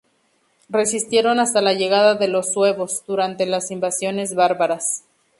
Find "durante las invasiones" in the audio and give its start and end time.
3.05-4.33